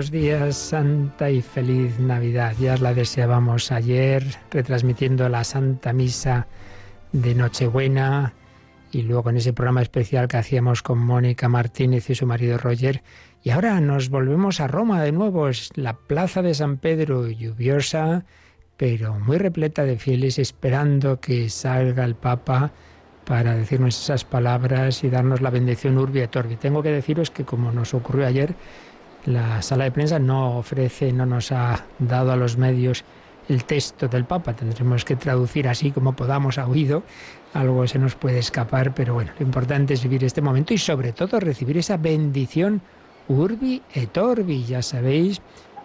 buenos 0.00 0.12
días, 0.12 0.56
Santa 0.56 1.30
y 1.30 1.42
feliz 1.42 1.98
Navidad. 1.98 2.54
Ya 2.58 2.74
la 2.78 2.94
deseábamos 2.94 3.70
ayer, 3.70 4.24
retransmitiendo 4.50 5.28
la 5.28 5.44
Santa 5.44 5.92
Misa 5.92 6.46
de 7.12 7.34
Nochebuena 7.34 8.32
y 8.90 9.02
luego 9.02 9.28
en 9.28 9.36
ese 9.36 9.52
programa 9.52 9.82
especial 9.82 10.26
que 10.26 10.38
hacíamos 10.38 10.82
con 10.82 11.00
Mónica 11.00 11.50
Martínez 11.50 12.08
y 12.08 12.14
su 12.14 12.24
marido 12.24 12.56
Roger. 12.56 13.02
Y 13.42 13.50
ahora 13.50 13.78
nos 13.82 14.08
volvemos 14.08 14.60
a 14.60 14.68
Roma 14.68 15.02
de 15.02 15.12
nuevo. 15.12 15.50
Es 15.50 15.68
la 15.74 15.92
plaza 15.98 16.40
de 16.40 16.54
San 16.54 16.78
Pedro, 16.78 17.28
lluviosa, 17.28 18.24
pero 18.78 19.18
muy 19.18 19.36
repleta 19.36 19.84
de 19.84 19.98
fieles, 19.98 20.38
esperando 20.38 21.20
que 21.20 21.50
salga 21.50 22.06
el 22.06 22.14
Papa 22.14 22.72
para 23.26 23.54
decirnos 23.54 24.02
esas 24.02 24.24
palabras 24.24 25.04
y 25.04 25.10
darnos 25.10 25.42
la 25.42 25.50
bendición 25.50 25.98
urbi 25.98 26.20
et 26.20 26.34
orbi. 26.34 26.56
Tengo 26.56 26.82
que 26.82 26.90
deciros 26.90 27.30
que 27.30 27.44
como 27.44 27.70
nos 27.70 27.92
ocurrió 27.92 28.26
ayer, 28.26 28.56
la 29.26 29.62
sala 29.62 29.84
de 29.84 29.90
prensa 29.92 30.18
no 30.18 30.58
ofrece, 30.58 31.12
no 31.12 31.26
nos 31.26 31.52
ha 31.52 31.84
dado 31.98 32.32
a 32.32 32.36
los 32.36 32.56
medios 32.56 33.04
el 33.48 33.64
texto 33.64 34.08
del 34.08 34.24
Papa. 34.24 34.54
Tendremos 34.54 35.04
que 35.04 35.16
traducir 35.16 35.68
así 35.68 35.90
como 35.90 36.14
podamos 36.14 36.58
a 36.58 36.66
oído. 36.66 37.02
Algo 37.52 37.86
se 37.86 37.98
nos 37.98 38.14
puede 38.14 38.38
escapar, 38.38 38.94
pero 38.94 39.14
bueno, 39.14 39.32
lo 39.38 39.44
importante 39.44 39.94
es 39.94 40.02
vivir 40.02 40.24
este 40.24 40.40
momento 40.40 40.72
y 40.72 40.78
sobre 40.78 41.12
todo 41.12 41.40
recibir 41.40 41.78
esa 41.78 41.96
bendición 41.96 42.80
urbi 43.28 43.82
et 43.94 44.16
orbi. 44.16 44.64
Ya 44.64 44.82
sabéis 44.82 45.42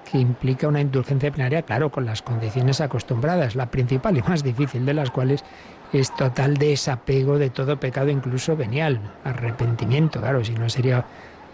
que 0.10 0.20
implica 0.20 0.68
una 0.68 0.82
indulgencia 0.82 1.32
plenaria, 1.32 1.64
claro, 1.64 1.92
con 1.92 2.06
las 2.06 2.22
condiciones 2.22 2.80
acostumbradas, 2.80 3.56
la 3.56 3.72
principal 3.72 4.16
y 4.18 4.22
más 4.22 4.44
difícil 4.44 4.86
de 4.86 4.94
las 4.94 5.10
cuales 5.10 5.44
es 5.92 6.16
total 6.16 6.58
desapego 6.58 7.40
de 7.40 7.50
todo 7.50 7.80
pecado, 7.80 8.10
incluso 8.10 8.56
venial, 8.56 9.00
arrepentimiento, 9.24 10.20
claro, 10.20 10.44
si 10.44 10.54
no 10.54 10.70
sería 10.70 11.06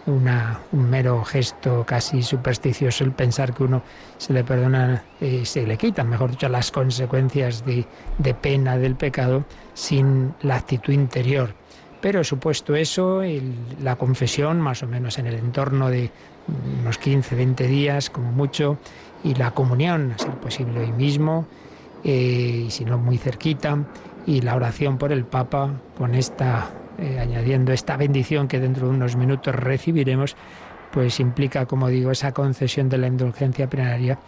una, 0.06 0.60
un 0.72 0.90
mero 0.90 1.24
gesto 1.24 1.84
casi 1.86 2.22
supersticioso 2.22 3.04
el 3.04 3.12
pensar 3.12 3.54
que 3.54 3.64
uno 3.64 3.82
se 4.18 4.32
le 4.32 4.44
perdona, 4.44 5.04
eh, 5.20 5.44
se 5.44 5.66
le 5.66 5.76
quitan, 5.76 6.08
mejor 6.08 6.30
dicho, 6.30 6.48
las 6.48 6.70
consecuencias 6.70 7.64
de, 7.64 7.86
de 8.18 8.34
pena 8.34 8.76
del 8.76 8.96
pecado 8.96 9.44
sin 9.74 10.34
la 10.42 10.56
actitud 10.56 10.92
interior. 10.92 11.54
Pero 12.00 12.24
supuesto 12.24 12.74
eso, 12.74 13.22
la 13.80 13.94
confesión, 13.94 14.60
más 14.60 14.82
o 14.82 14.88
menos 14.88 15.18
en 15.18 15.28
el 15.28 15.34
entorno 15.34 15.88
de 15.88 16.10
unos 16.80 16.98
15, 16.98 17.36
20 17.36 17.68
días, 17.68 18.10
como 18.10 18.32
mucho, 18.32 18.78
y 19.22 19.34
la 19.34 19.52
comunión, 19.52 20.12
a 20.12 20.18
ser 20.18 20.34
posible 20.34 20.80
hoy 20.80 20.90
mismo, 20.90 21.46
eh, 22.02 22.64
y 22.66 22.70
si 22.72 22.84
no 22.84 22.98
muy 22.98 23.18
cerquita, 23.18 23.78
y 24.26 24.40
la 24.40 24.56
oración 24.56 24.98
por 24.98 25.12
el 25.12 25.24
Papa 25.24 25.70
con 25.96 26.16
esta, 26.16 26.70
eh, 26.98 27.18
añadiendo 27.20 27.72
esta 27.72 27.96
bendición 27.96 28.48
que 28.48 28.60
dentro 28.60 28.88
de 28.88 28.94
unos 28.94 29.16
minutos 29.16 29.54
recibiremos, 29.54 30.36
pues 30.92 31.20
implica, 31.20 31.66
como 31.66 31.88
digo, 31.88 32.10
esa 32.10 32.32
concesión 32.32 32.88
de 32.88 32.98
la 32.98 33.06
indulgencia 33.06 33.68
plenaria 33.68 34.18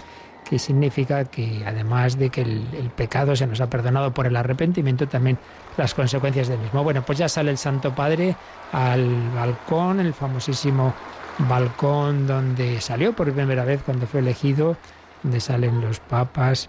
que 0.48 0.58
significa 0.58 1.24
que 1.24 1.62
además 1.66 2.18
de 2.18 2.28
que 2.28 2.42
el, 2.42 2.66
el, 2.74 2.90
pecado 2.90 3.34
se 3.34 3.46
nos 3.46 3.62
ha 3.62 3.70
perdonado 3.70 4.12
por 4.12 4.26
el 4.26 4.36
arrepentimiento, 4.36 5.08
también 5.08 5.38
las 5.78 5.94
consecuencias 5.94 6.48
del 6.48 6.58
mismo. 6.58 6.84
Bueno, 6.84 7.02
pues 7.02 7.18
ya 7.18 7.30
sale 7.30 7.50
el 7.50 7.56
Santo 7.56 7.94
Padre 7.94 8.36
al 8.72 9.30
balcón, 9.34 10.00
el 10.00 10.12
famosísimo 10.12 10.92
balcón 11.38 12.26
donde 12.26 12.80
salió 12.80 13.14
por 13.14 13.32
primera 13.32 13.64
vez 13.64 13.82
cuando 13.82 14.06
fue 14.06 14.20
elegido, 14.20 14.76
donde 15.22 15.40
salen 15.40 15.80
los 15.80 16.00
papas 16.00 16.68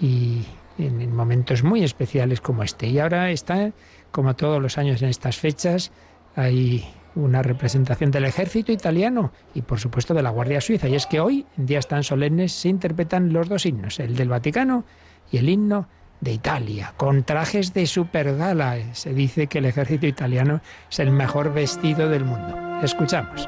y, 0.00 0.44
en, 0.78 1.14
momentos 1.14 1.62
muy 1.62 1.84
especiales 1.84 2.40
como 2.40 2.62
este. 2.62 2.88
Y 2.88 2.98
ahora 2.98 3.30
está, 3.30 3.70
como 4.16 4.34
todos 4.34 4.62
los 4.62 4.78
años 4.78 5.02
en 5.02 5.10
estas 5.10 5.36
fechas, 5.36 5.92
hay 6.36 6.82
una 7.14 7.42
representación 7.42 8.10
del 8.10 8.24
ejército 8.24 8.72
italiano 8.72 9.30
y 9.52 9.60
por 9.60 9.78
supuesto 9.78 10.14
de 10.14 10.22
la 10.22 10.30
Guardia 10.30 10.62
Suiza. 10.62 10.88
Y 10.88 10.94
es 10.94 11.04
que 11.04 11.20
hoy, 11.20 11.44
en 11.58 11.66
días 11.66 11.86
tan 11.86 12.02
solemnes, 12.02 12.52
se 12.52 12.70
interpretan 12.70 13.34
los 13.34 13.50
dos 13.50 13.66
himnos, 13.66 14.00
el 14.00 14.16
del 14.16 14.30
Vaticano 14.30 14.84
y 15.30 15.36
el 15.36 15.50
himno 15.50 15.86
de 16.22 16.32
Italia, 16.32 16.94
con 16.96 17.24
trajes 17.24 17.74
de 17.74 17.86
supergala. 17.86 18.94
Se 18.94 19.12
dice 19.12 19.48
que 19.48 19.58
el 19.58 19.66
ejército 19.66 20.06
italiano 20.06 20.62
es 20.90 20.98
el 20.98 21.10
mejor 21.10 21.52
vestido 21.52 22.08
del 22.08 22.24
mundo. 22.24 22.56
Escuchamos. 22.82 23.46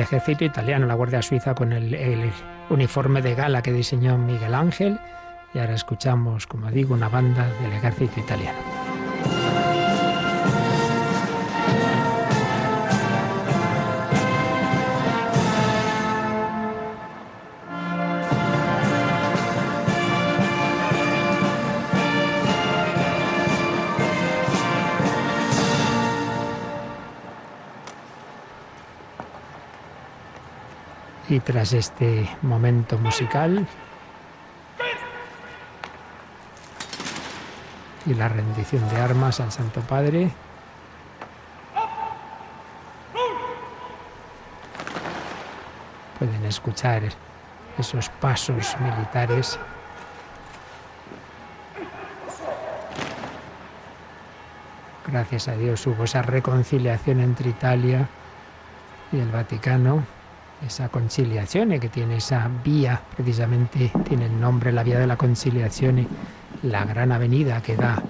Ejército 0.00 0.44
italiano, 0.44 0.86
la 0.86 0.94
Guardia 0.94 1.22
Suiza, 1.22 1.54
con 1.54 1.72
el, 1.72 1.94
el, 1.94 2.30
uniforme 2.70 3.22
de 3.22 3.34
gala 3.34 3.62
que 3.62 3.72
diseñó 3.72 4.18
Miguel 4.18 4.54
Ángel. 4.54 4.98
Y 5.54 5.58
ahora 5.58 5.74
escuchamos, 5.74 6.46
como 6.46 6.70
digo, 6.70 6.94
una 6.94 7.08
banda 7.08 7.46
del 7.60 7.72
ejército 7.72 8.20
italiano. 8.20 8.71
Tras 31.44 31.72
este 31.72 32.28
momento 32.42 32.98
musical. 32.98 33.66
Y 38.06 38.14
la 38.14 38.28
rendición 38.28 38.88
de 38.88 38.96
armas 38.96 39.40
al 39.40 39.52
Santo 39.52 39.80
Padre, 39.80 40.30
pueden 46.18 46.44
escuchar 46.44 47.02
esos 47.78 48.08
pasos 48.08 48.76
militares. 48.80 49.58
Gracias 55.06 55.48
a 55.48 55.56
Dios 55.56 55.86
hubo 55.86 56.04
esa 56.04 56.22
reconciliación 56.22 57.20
entre 57.20 57.50
Italia 57.50 58.08
y 59.12 59.18
el 59.18 59.30
Vaticano 59.30 60.04
esa 60.66 60.88
conciliación 60.88 61.78
que 61.80 61.88
tiene 61.88 62.16
esa 62.16 62.50
vía, 62.64 63.00
precisamente 63.16 63.90
tiene 64.08 64.26
el 64.26 64.40
nombre, 64.40 64.72
la 64.72 64.82
vía 64.82 64.98
de 64.98 65.06
la 65.06 65.16
conciliación, 65.16 66.06
la 66.62 66.84
gran 66.84 67.12
avenida 67.12 67.62
que 67.62 67.76
da 67.76 68.02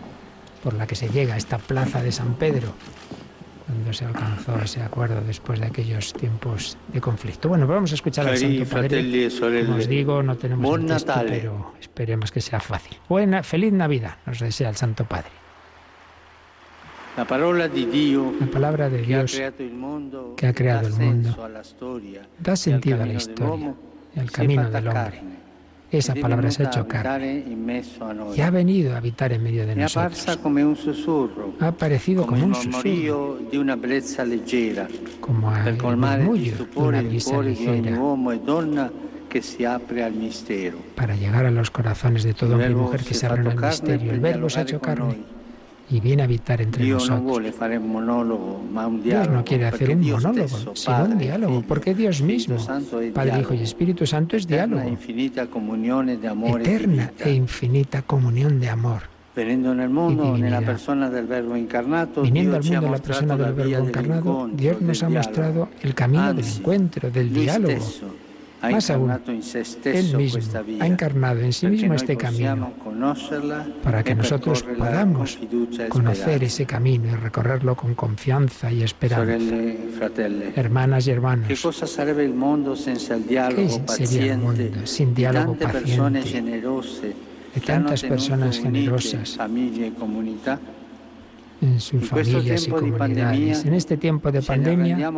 por 0.62 0.74
la 0.74 0.86
que 0.86 0.94
se 0.94 1.08
llega 1.08 1.34
a 1.34 1.36
esta 1.36 1.58
plaza 1.58 2.02
de 2.02 2.12
San 2.12 2.34
Pedro, 2.34 2.72
cuando 3.66 3.92
se 3.92 4.04
alcanzó 4.04 4.58
ese 4.62 4.82
acuerdo 4.82 5.20
después 5.20 5.58
de 5.58 5.66
aquellos 5.66 6.12
tiempos 6.12 6.76
de 6.92 7.00
conflicto. 7.00 7.48
Bueno, 7.48 7.66
pues 7.66 7.74
vamos 7.74 7.92
a 7.92 7.94
escuchar 7.94 8.28
al 8.28 8.36
Santo 8.36 8.64
Padre. 8.66 9.30
Como 9.66 9.76
os 9.76 9.88
digo, 9.88 10.22
no 10.22 10.36
tenemos 10.36 10.78
el 10.78 10.86
texto, 10.86 11.14
pero 11.26 11.74
esperemos 11.80 12.30
que 12.30 12.40
sea 12.40 12.60
fácil. 12.60 12.96
Buena, 13.08 13.42
feliz 13.42 13.72
Navidad, 13.72 14.16
nos 14.26 14.38
desea 14.38 14.68
el 14.68 14.76
Santo 14.76 15.04
Padre. 15.04 15.41
La 17.16 18.46
palabra 18.50 18.88
de 18.88 19.02
Dios, 19.02 19.40
que 20.36 20.46
ha 20.46 20.54
creado 20.54 20.88
el 20.88 20.94
mundo 20.94 21.36
da 22.38 22.56
sentido 22.56 23.02
a 23.02 23.06
la 23.06 23.12
historia 23.12 23.74
y 24.16 24.20
al 24.20 24.30
camino 24.30 24.70
del 24.70 24.88
hombre. 24.88 25.20
Esa 25.90 26.14
palabra 26.14 26.50
se 26.50 26.62
ha 26.62 26.66
hecho 26.68 26.88
carne. 26.88 27.44
y 28.34 28.40
ha 28.40 28.50
venido 28.50 28.94
a 28.94 28.96
habitar 28.96 29.30
en 29.30 29.42
medio 29.42 29.66
de 29.66 29.76
nosotros. 29.76 30.26
Ha 31.60 31.66
aparecido 31.66 32.26
como 32.26 32.46
un 32.46 32.54
susurro, 32.54 33.38
como 35.20 35.54
el 35.54 35.76
murmullo 35.76 36.56
de 36.74 36.80
una 36.80 37.02
brisa 37.02 37.42
ligera. 37.42 37.98
para 40.94 41.16
llegar 41.16 41.44
a 41.44 41.50
los 41.50 41.70
corazones 41.70 42.22
de 42.22 42.32
todo 42.32 42.54
hombre 42.54 42.70
y 42.70 42.74
mujer 42.74 43.02
que 43.04 43.12
se 43.12 43.26
abren 43.26 43.48
al 43.48 43.58
misterio. 43.58 44.12
El 44.12 44.20
verbo 44.20 44.48
se 44.48 44.60
ha 44.60 44.62
hecho 44.62 44.80
carne 44.80 45.41
y 45.92 46.00
viene 46.00 46.22
a 46.22 46.24
habitar 46.24 46.60
entre 46.62 46.84
Dio 46.84 46.96
non 46.96 47.22
nosotros. 47.22 47.60
Dios 49.04 49.28
no 49.28 49.44
quiere 49.44 49.66
hacer 49.66 49.90
un 49.90 50.00
monólogo, 50.00 50.74
sino 50.74 51.04
un 51.04 51.18
diálogo, 51.18 51.62
porque 51.68 51.94
Dios 51.94 52.22
mismo, 52.22 52.56
Padre, 53.12 53.40
Hijo 53.40 53.54
y. 53.54 53.62
Espíritu 53.62 54.06
Santo 54.06 54.36
es 54.36 54.46
diálogo, 54.46 54.82
eterna 56.58 57.12
e 57.18 57.32
infinita 57.32 58.02
comunión 58.02 58.58
de 58.58 58.68
amor. 58.68 59.12
Venendo 59.34 59.74
nel 59.74 59.88
mondo, 59.88 60.24
divinità. 60.24 60.44
nella 60.44 60.60
persona 60.60 61.08
del 61.08 61.24
Verbo 61.24 61.56
incarnato, 61.56 62.20
Viniendo 62.20 62.56
al 62.56 62.64
mundo 62.64 62.80
la 62.82 62.88
mostrato 62.88 63.08
persona 63.08 63.36
la 63.36 63.44
del 63.44 63.54
Verbo 63.54 63.86
encarnado, 63.88 64.50
Dios 64.52 64.80
nos 64.82 65.02
ha 65.02 65.08
mostrado 65.08 65.68
el 65.80 65.94
camino 65.94 66.34
del 66.34 66.44
encuentro, 66.44 67.10
del 67.10 67.32
diálogo. 67.32 67.80
Más 68.70 68.90
aún, 68.90 69.10
Él 69.84 70.16
mismo 70.16 70.60
ha 70.80 70.86
encarnado 70.86 71.40
en 71.40 71.52
sí 71.52 71.66
mismo 71.66 71.94
este 71.94 72.16
camino 72.16 72.72
para 73.82 74.04
que 74.04 74.14
nosotros 74.14 74.62
podamos 74.62 75.38
conocer 75.88 76.44
ese 76.44 76.64
camino 76.64 77.08
y 77.08 77.16
recorrerlo 77.16 77.74
con 77.74 77.94
confianza 77.94 78.70
y 78.70 78.82
esperanza. 78.82 79.54
Hermanas 80.54 81.06
y 81.06 81.10
hermanos, 81.10 81.48
¿qué 81.48 81.56
sería 81.56 82.22
el 82.22 82.34
mundo 82.34 82.76
sin 84.84 85.14
di 85.14 85.22
diálogo 85.22 85.54
paciente? 85.54 87.14
De 87.54 87.60
tantas 87.60 88.02
personas 88.02 88.58
generosas? 88.58 89.38
En 91.62 91.80
sus 91.80 92.08
familias 92.08 92.66
y 92.66 92.70
comunidades? 92.70 93.64
En 93.64 93.74
este 93.74 93.96
tiempo 93.96 94.30
de 94.30 94.42
pandemia 94.42 95.10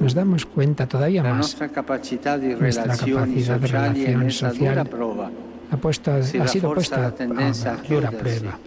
nos 0.00 0.14
damos 0.14 0.46
cuenta 0.46 0.86
todavía 0.86 1.22
más. 1.22 1.30
di 1.30 1.34
Nuestra 1.34 1.68
capacidad 1.68 2.38
de 2.38 2.54
relación 2.54 4.30
social. 4.30 4.78
Ha, 5.70 5.76
puesto, 5.76 6.22
Si 6.22 6.38
ha 6.38 6.48
sido 6.48 6.72
puesta 6.72 7.08
a, 7.08 7.88
dura 7.88 8.10
prueba. 8.10 8.58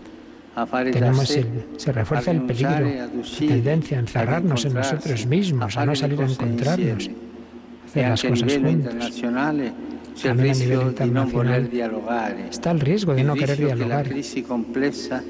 Tenemos 0.92 1.31
el, 1.31 1.65
se 1.77 1.92
refuerza 1.92 2.31
el 2.31 2.42
peligro, 2.42 2.80
la 2.80 3.07
tendencia 3.38 3.98
a 3.98 4.01
encerrarnos 4.01 4.65
en 4.65 4.74
nosotros 4.74 5.25
mismos, 5.25 5.77
a 5.77 5.86
no 5.86 5.95
salir 5.95 6.21
a 6.21 6.24
cose 6.24 6.44
encontrarnos, 6.44 7.09
E 7.94 8.06
hacer 8.06 8.09
las 8.09 8.24
cosas 8.24 8.53
juntos. 8.57 9.21
También 10.21 10.55
a 10.55 10.59
nivel 10.59 10.87
internacional. 10.87 11.69
Está 12.49 12.71
el 12.71 12.79
riesgo 12.79 13.13
de 13.13 13.23
no 13.23 13.33
querer 13.35 13.57
dialogar, 13.57 14.07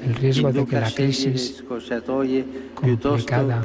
El 0.04 0.14
riesgo 0.14 0.52
de 0.52 0.66
que 0.66 0.80
la 0.80 0.90
crisis 0.90 1.62
complicada 2.74 3.62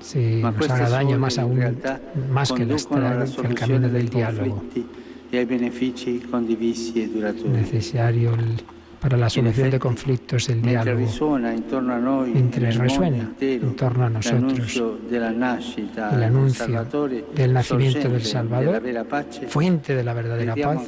si 0.00 0.42
nos 0.42 0.70
haga 0.70 0.88
daño 0.90 1.18
más 1.18 1.38
aún, 1.38 1.60
más 2.30 2.52
que 2.52 2.62
el 2.62 3.54
camino 3.54 3.88
del 3.88 4.08
diálogo. 4.08 4.62
Necesario 7.48 8.34
el- 8.34 8.60
para 9.02 9.16
la 9.16 9.28
solución 9.28 9.68
de 9.68 9.80
conflictos 9.80 10.48
el 10.48 10.62
diálogo. 10.62 11.00
risuona 11.00 11.52
intorno 11.52 11.92
a 11.92 11.98
noi 11.98 12.30
Mentre 12.30 12.62
e 12.62 12.70
nel 12.70 12.78
mondo 12.78 12.86
risuena 12.86 13.22
intero 13.34 13.66
intorno 13.66 14.06
a 14.06 14.10
nosotros 14.14 14.78
el 15.10 16.22
anuncio 16.22 16.86
del 17.34 17.52
nacimiento 17.52 18.08
del 18.08 18.22
Salvador, 18.22 18.80
Fuente 19.48 19.96
de 19.96 20.04
la 20.04 20.14
verdadera 20.14 20.54
paz, 20.54 20.86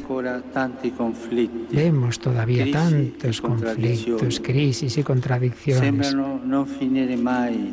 vemos 1.73 2.21
todavía 2.21 2.71
tantos 2.71 3.41
conflictos, 3.41 4.39
crisis 4.39 4.97
y 4.97 5.03
contradicciones. 5.03 6.15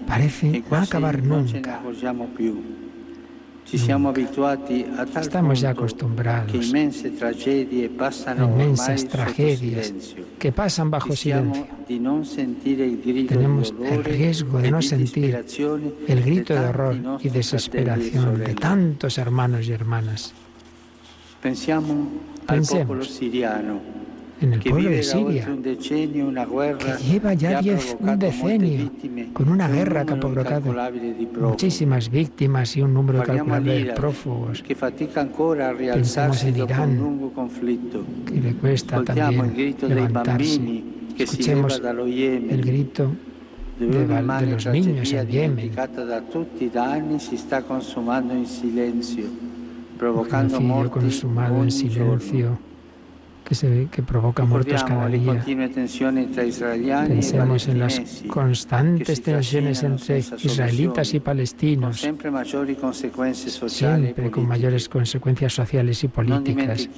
Parece 0.07 0.47
e 0.57 0.63
no 0.65 0.77
acabar 0.77 1.21
nunca. 1.21 1.81
Estamos 3.73 5.61
ya 5.61 5.69
acostumbrados 5.69 6.53
a 6.53 6.57
inmensas 8.43 9.07
tragedias 9.07 9.93
que 10.37 10.51
pasan 10.51 10.91
bajo 10.91 11.15
silencio. 11.15 11.67
Tenemos 13.27 13.73
el 13.83 14.03
riesgo 14.03 14.59
de 14.59 14.67
e 14.67 14.71
no 14.71 14.81
sentir 14.81 15.39
el 16.07 16.23
grito 16.23 16.53
de 16.53 16.65
horror 16.67 16.95
y 17.23 17.27
e 17.27 17.31
desesperación 17.31 18.43
de 18.43 18.55
tantos 18.55 19.17
hermanos 19.17 19.67
y 19.67 19.71
hermanas. 19.71 20.33
Pensemos 21.41 22.07
En 24.41 24.53
el 24.53 24.59
pueblo 24.59 24.89
de 24.89 25.03
Siria, 25.03 25.45
que 25.45 26.93
lleva 27.07 27.33
ya 27.35 27.61
diez, 27.61 27.95
un 27.99 28.17
decenio, 28.17 28.91
con 29.33 29.49
una 29.49 29.67
un 29.67 29.75
guerra 29.75 30.03
que 30.03 30.13
ha 30.13 30.19
provocado 30.19 30.73
muchísimas 31.39 32.09
víctimas 32.09 32.75
y 32.75 32.81
un 32.81 32.91
número 32.93 33.19
Guardiamo 33.19 33.51
calculable 33.51 33.83
de 33.83 33.93
prófugos 33.93 34.63
Pensamos 35.93 36.43
en 36.43 36.57
Irán, 36.57 37.31
que 38.25 38.41
le 38.41 38.53
cuesta 38.55 39.03
también 39.03 39.75
levantarse. 39.87 40.83
Escuchemos 41.17 41.79
el 41.79 42.61
grito 42.63 43.11
de 43.79 43.87
de 44.41 44.47
los 44.47 44.65
niños 44.65 45.13
en 45.13 45.27
Yemen. 45.27 45.71
un 49.99 50.25
genocidio 50.25 50.89
consumado 50.89 51.63
en 51.63 51.71
silencio. 51.71 52.70
Que, 53.51 53.55
se, 53.55 53.87
que 53.91 54.01
provoca 54.01 54.45
muertos 54.45 54.81
cada 54.85 55.09
día. 55.09 55.43
Pensemos 57.07 57.67
en 57.67 57.79
las 57.79 58.23
constantes 58.29 59.17
si 59.17 59.23
tensiones 59.23 59.83
entre 59.83 60.19
israelitas 60.19 61.13
y 61.13 61.19
palestinos, 61.19 61.99
siempre 61.99 62.31
con 64.31 64.47
mayores 64.47 64.87
consecuencias 64.87 65.51
sociales 65.51 66.01
y 66.01 66.07
políticas. 66.07 66.89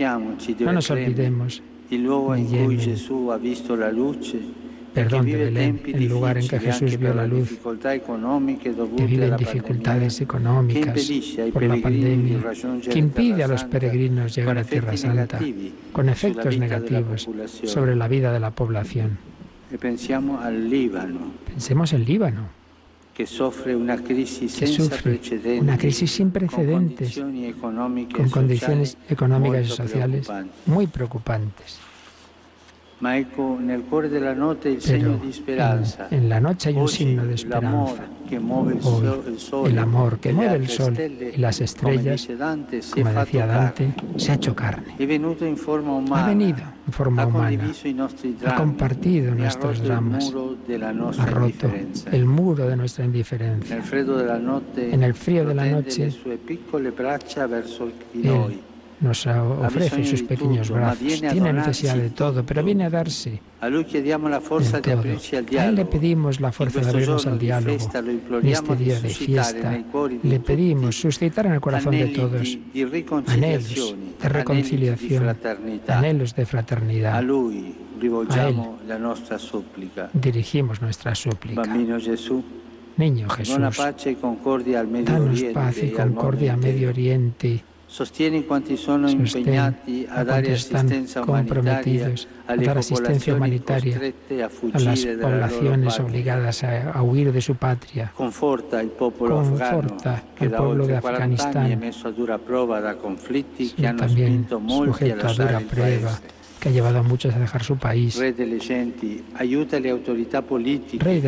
No 0.60 0.74
nos 0.74 0.92
olvidemos, 0.92 1.64
cui 1.90 2.46
Yemen. 2.46 2.98
Perdón, 4.94 5.26
de 5.26 5.36
Belén, 5.36 5.82
el 5.86 6.08
lugar 6.08 6.38
en 6.38 6.48
que 6.48 6.60
Jesús 6.60 6.98
vio 6.98 7.14
la 7.14 7.26
luz, 7.26 7.60
que 8.98 9.06
vive 9.06 9.28
en 9.28 9.38
dificultades 9.38 10.22
económicas 10.22 11.10
por 11.52 11.64
la 11.64 11.78
pandemia, 11.78 12.40
que 12.90 13.00
impide 13.00 13.44
a 13.44 13.48
los 13.48 13.64
peregrinos 13.64 14.36
llegar 14.36 14.58
a 14.58 14.64
Tierra 14.64 14.96
Santa 14.96 15.40
con 15.92 16.10
efectos 16.10 16.58
negativos 16.58 17.28
sobre 17.64 17.96
la 17.96 18.08
vida 18.08 18.32
de 18.32 18.40
la 18.40 18.52
población. 18.52 19.18
E 19.72 19.78
Pensemos 19.78 20.44
en 21.94 22.06
Líbano, 22.06 22.64
che 23.14 23.26
soffre 23.26 23.74
una 23.76 23.98
crisi 23.98 24.48
que 24.48 24.68
sufre 24.68 25.20
una 25.60 25.78
crisis 25.78 26.12
sin 26.12 26.32
precedentes, 26.32 27.20
con 27.20 28.28
e 28.28 28.30
condiciones 28.30 28.98
económicas 29.08 29.68
y 29.68 29.70
sociales 29.70 30.28
muy 30.66 30.88
preocupantes. 30.88 31.93
Pero 34.92 35.20
en, 36.12 36.24
en 36.24 36.30
la 36.30 36.40
noche 36.40 36.70
hay 36.70 36.76
un 36.76 36.88
signo 36.88 37.26
de 37.26 37.34
esperanza. 37.36 38.04
Hoy, 38.84 39.70
el 39.70 39.78
amor 39.78 40.18
que 40.20 40.34
mueve 40.34 40.56
el 40.56 40.70
sol 40.70 40.98
y 40.98 41.38
las 41.38 41.60
estrellas, 41.62 42.28
como 42.92 43.10
decía. 43.26 43.46
Dante, 43.46 43.94
se 44.18 44.32
ha 44.32 44.36
hecho 44.36 44.56
carne. 44.56 44.96
Ha 46.24 46.28
venido 46.28 46.60
en 46.88 46.94
forma 46.94 47.26
humana, 47.28 47.74
ha 48.46 48.56
compartido 48.56 49.36
nuestros 49.36 49.84
dramas, 49.84 50.34
ha 51.20 51.26
roto 51.26 51.72
el 52.12 52.26
muro 52.26 52.66
de 52.68 52.76
nuestra 52.78 53.06
indiferencia. 53.06 53.76
En 53.76 55.04
el 55.04 55.14
frío 55.14 55.46
de 55.46 55.54
la 55.56 55.66
noche, 55.66 56.12
Él. 58.48 58.60
Nos 59.04 59.28
ofrece 59.28 60.04
sus 60.06 60.24
pequeños 60.24 60.72
brazos. 60.72 61.24
a 61.24 61.30
Tiene 61.32 61.54
necesidad 61.54 61.96
de 61.96 62.10
todo, 62.10 62.44
pero 62.46 62.64
viene 62.64 62.86
a 62.86 62.90
darse 62.90 63.40
A 63.62 63.68
en 63.68 64.82
todo. 64.82 65.04
A 65.04 65.66
Él 65.66 65.76
le 65.76 65.86
pedimos 65.86 66.40
la 66.40 66.52
fuerza 66.52 66.82
de 66.82 66.90
abrirnos 66.90 67.28
al 67.28 67.38
di 67.38 67.46
diálogo. 67.48 67.90
En 68.42 68.48
este 68.48 68.76
día 68.76 69.00
de 69.00 69.10
fiesta 69.10 69.84
le 70.24 70.40
pedimos 70.40 71.00
suscitar 71.00 71.46
en 71.46 71.54
el 71.54 71.62
corazón 71.62 71.92
de 71.92 72.08
todos 72.08 72.58
anhelos 73.28 73.96
de 74.22 74.30
reconciliación, 74.30 75.38
anhelos 75.88 76.36
de 76.36 76.44
A 76.44 76.46
fraternidad. 76.46 77.24
nostra 79.00 79.40
supplica. 79.40 80.10
Dirigimos 80.14 80.82
nuestra 80.82 81.16
súplica. 81.16 81.64
Niño 82.96 83.28
Jesús, 83.30 83.56
e 83.58 84.16
danos 85.04 85.44
paz 85.54 85.78
y 85.82 85.88
e 85.88 85.94
concordia 85.94 86.54
a 86.54 86.58
Medio. 86.58 86.90
Oriente. 86.90 87.73
Sostén 87.94 88.34
a 88.34 88.42
cuantos 88.42 88.90
están 90.50 90.90
comprometidos 91.24 92.28
a 92.48 92.56
dar 92.56 92.80
asistencia 92.80 93.36
humanitaria 93.36 94.02
a 94.74 94.80
las 94.80 95.06
poblaciones 95.06 96.00
obligadas 96.00 96.64
a, 96.64 97.04
huir 97.04 97.32
de 97.32 97.40
su 97.40 97.54
patria. 97.54 98.12
Conforta 98.16 98.80
al 98.80 98.88
pueblo 98.90 99.44
de 100.88 101.00
40 101.00 101.52
anni 101.60 101.72
è 101.72 101.76
Afganistán, 101.78 101.94
también 103.96 104.48
sujeto 104.50 105.28
a 105.28 105.34
dura 105.34 105.60
prueba, 105.60 106.10
paese. 106.10 106.34
que 106.60 106.70
ha 106.70 106.72
llevado 106.72 106.98
a 106.98 107.04
muchos 107.04 107.36
a 107.36 107.40
dejar 107.40 107.64
su 107.64 107.78
país. 107.78 108.18
Rey 108.18 108.32
de 108.32 108.48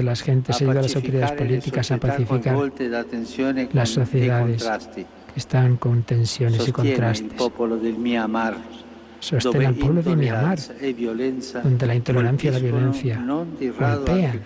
las 0.03 0.22
gentes, 0.24 0.55
ayuda 0.62 0.79
a 0.79 0.81
las 0.81 0.95
autoridades 0.95 1.31
políticas 1.34 1.91
a 1.91 1.98
pacificar 1.98 2.57
las 3.72 3.89
sociedades 3.89 4.67
están 5.35 5.77
con 5.77 6.03
tensiones 6.03 6.61
y 6.61 6.71
Sostiene 6.71 6.89
il 6.89 6.95
contrastes. 6.95 7.41
Sostén 9.19 9.65
al 9.65 9.75
pueblo 9.75 10.03
de 10.03 10.15
Myanmar, 10.15 10.59
e 10.81 10.93
donde 11.63 11.87
la 11.87 11.95
intolerancia 11.95 12.49
y 12.49 12.53
la 12.53 12.59
violencia 12.59 13.25
golpean 13.79 14.43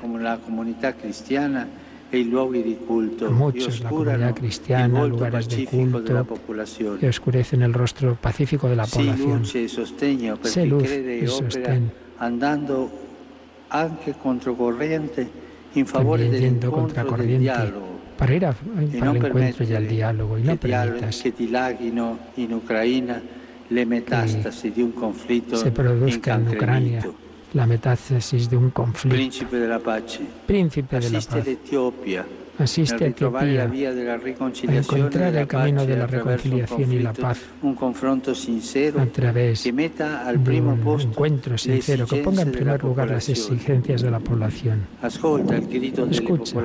a 3.22 3.30
muchos, 3.30 3.82
la 3.82 3.90
comunidad 3.90 4.34
cristiana, 4.36 5.06
lugares 5.06 5.50
de 5.50 5.66
culto, 5.66 6.26
y 7.02 7.06
oscurecen 7.06 7.62
el 7.62 7.74
rostro 7.74 8.16
pacífico 8.16 8.70
de 8.70 8.76
la 8.78 8.86
población. 8.86 9.44
e 9.44 9.68
chi 10.44 10.66
luz 10.66 10.90
y 10.90 11.28
sostén. 11.28 11.92
andando 12.20 12.90
anche 13.70 14.14
controcorrente 14.14 15.28
in 15.76 15.86
favore 15.86 16.30
del 16.30 16.58
contracorriente 16.60 17.52
para 18.20 18.36
ir 18.36 18.46
a- 18.46 18.52
para 18.54 19.12
el 19.12 19.18
encuentro 19.26 19.64
y 19.66 19.74
al 19.74 19.88
diálogo 19.88 20.38
y 20.38 20.42
no 20.44 20.58
permitas 20.58 21.16
conflitto 24.92 25.56
se 25.56 25.72
produzca 25.72 26.36
en 26.36 26.50
Ucrania 26.50 27.02
la 27.54 27.66
metástasis 27.66 28.50
de 28.50 28.58
un 28.58 28.70
conflicto. 28.72 29.16
Principe 29.18 29.58
della 29.58 29.80
pace, 29.80 30.20
Príncipe 30.46 31.00
de 31.00 31.10
la 31.10 31.20
paz, 31.20 31.46
asiste 32.60 33.06
a 33.06 33.08
Etiopía 33.08 33.64
a 33.64 34.76
encontrar 34.76 35.36
el 35.36 35.48
camino 35.48 35.86
de 35.86 35.98
la 35.98 36.08
reconciliación 36.08 36.94
y 36.94 37.00
la 37.00 37.14
paz 37.14 37.40
a 38.98 39.06
través 39.06 39.64
de 39.64 39.72
un 39.72 41.02
encuentro 41.02 41.58
sincero 41.58 42.06
que 42.06 42.18
ponga 42.18 42.42
en 42.42 42.52
primer 42.52 42.84
lugar 42.84 43.10
las 43.10 43.30
exigencias 43.30 44.02
de 44.02 44.12
la 44.12 44.20
población. 44.20 44.86
Escucha. 46.10 46.60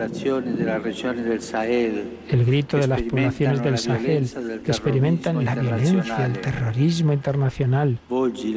El 2.31 2.45
grito 2.45 2.79
de 2.79 2.87
las 2.87 3.03
poblaciones 3.03 3.63
del 3.63 3.79
Sahel 3.79 4.29
que 4.65 4.71
experimentan 4.71 5.45
la 5.45 5.55
violencia, 5.55 6.27
el 6.27 6.41
terrorismo 6.41 7.13
internacional. 7.13 7.99
Vuelve 8.09 8.57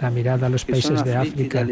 la 0.00 0.10
mirada 0.10 0.46
a 0.46 0.50
los 0.50 0.64
países 0.64 1.04
de 1.04 1.16
África, 1.16 1.66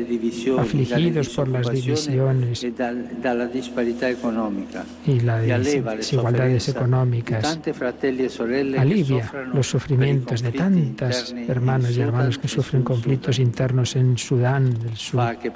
afligidos 0.59 1.29
por 1.31 1.49
las 1.49 1.71
divisiones 1.71 2.67
dalla 2.77 3.47
disparità 3.47 4.09
economica. 4.09 4.85
y 5.07 5.21
las 5.21 5.45
desigualdades 5.45 6.69
económicas. 6.69 7.59
e 7.65 8.79
Alivia 8.79 9.31
los 9.53 9.67
sufrimientos 9.67 10.43
de 10.43 10.53
tantas 10.53 11.35
hermanos 11.49 11.97
y 11.97 12.01
hermanos 12.01 12.39
que 12.39 12.49
sufren 12.49 12.83
conflictos 12.83 13.39
internos 13.39 13.97
en 13.97 14.19
Sudán 14.19 14.75
del 14.83 14.97
Sur. 14.97 15.21
Haz 15.21 15.37
que 15.39 15.51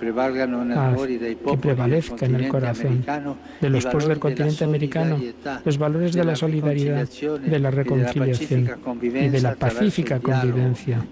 prevalezca 1.57 2.27
en 2.27 2.35
el 2.37 2.49
corazón 2.49 3.05
de 3.61 3.71
los 3.71 3.85
pueblos 3.85 4.09
del 4.09 4.19
continente 4.19 4.65
americano 4.65 5.19
los 5.65 5.79
valores 5.79 6.13
de 6.13 6.25
la 6.25 6.37
solidaridad, 6.37 7.09
de 7.09 7.59
la 7.59 7.71
reconciliación 7.71 8.71
y 9.03 9.29
de 9.29 9.41
la 9.41 9.55
pacífica 9.55 10.21
convivencia 10.21 11.05